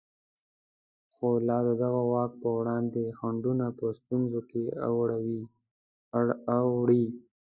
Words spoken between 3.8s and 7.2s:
ستونزو کې اوړي.